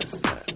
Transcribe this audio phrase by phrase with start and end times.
[0.00, 0.51] stress that.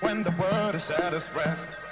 [0.00, 1.83] When the world is at its rest.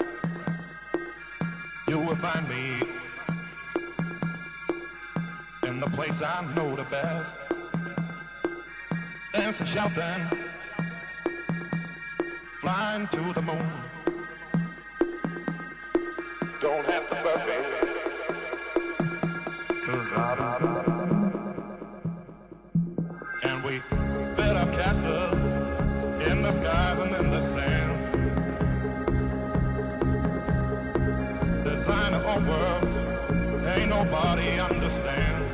[34.05, 35.45] nobody understand.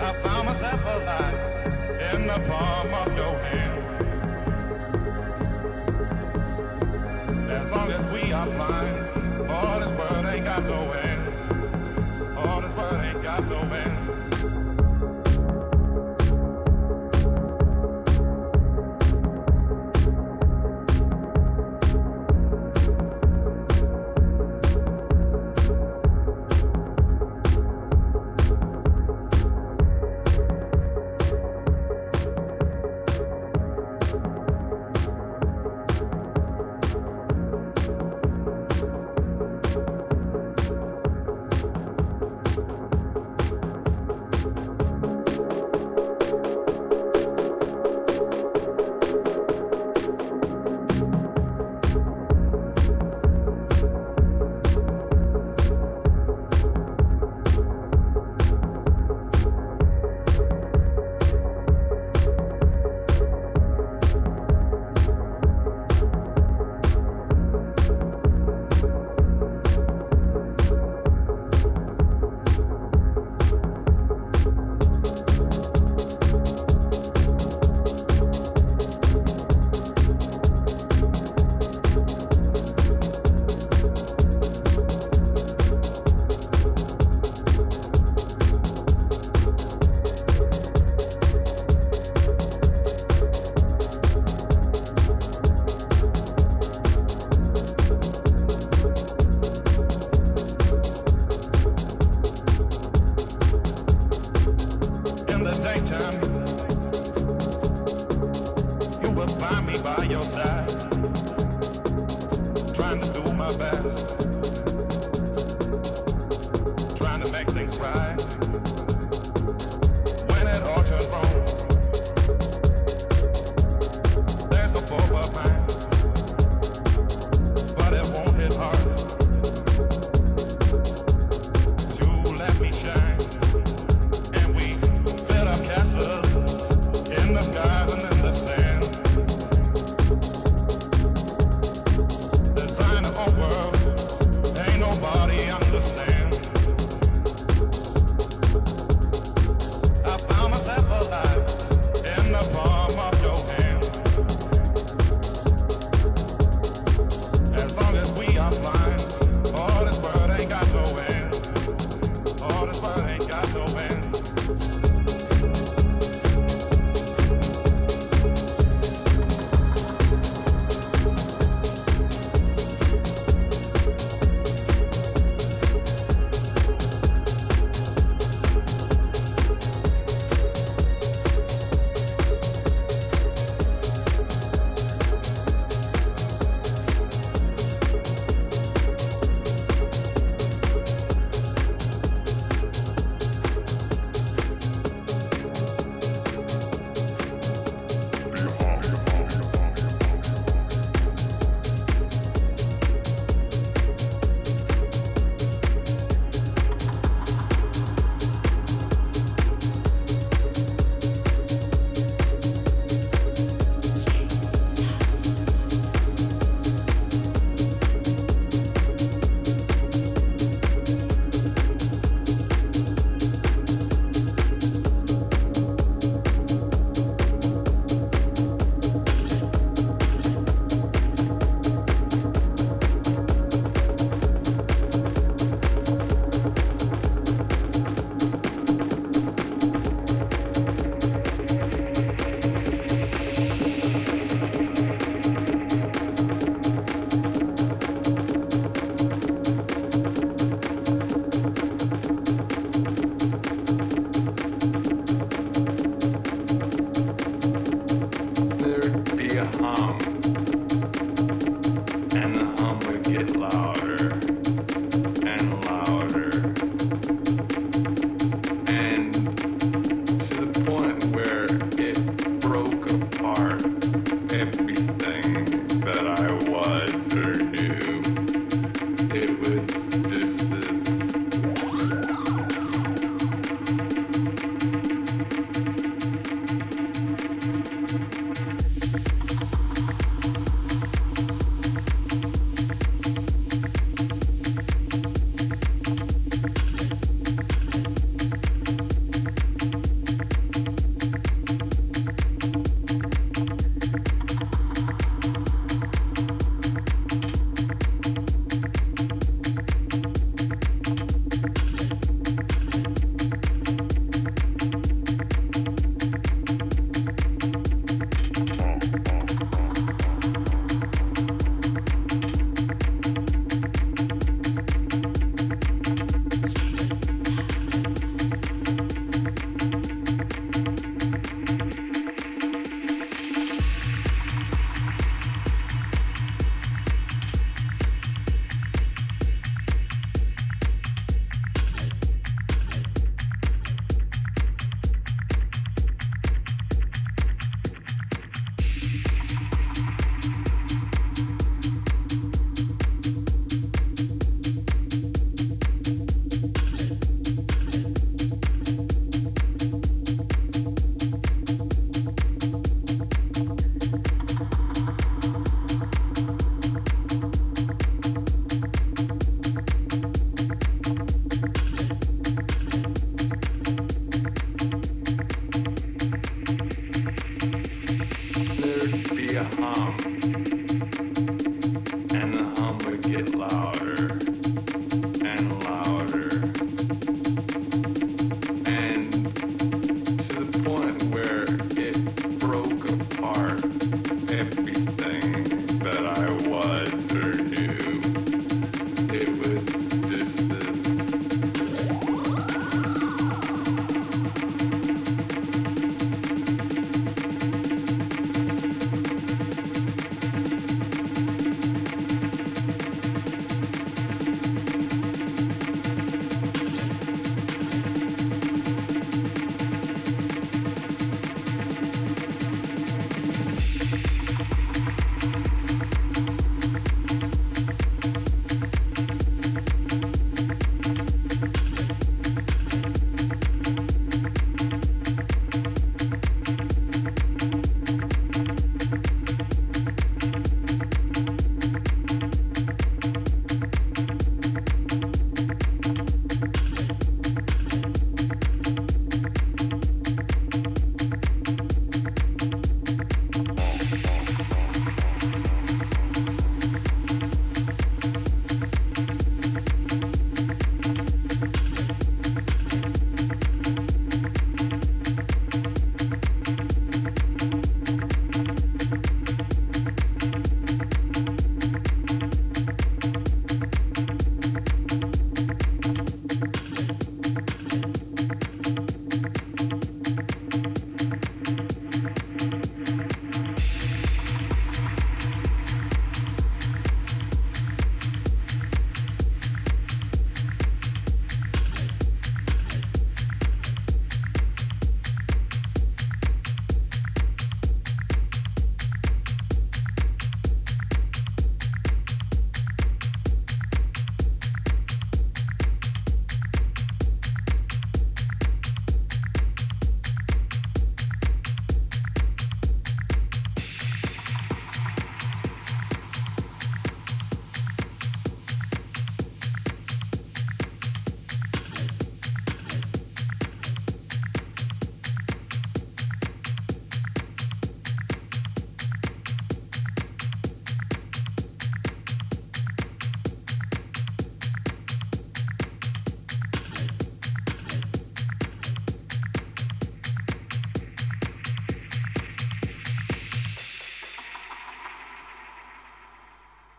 [0.00, 1.38] I found myself alive
[2.14, 3.07] in the palm of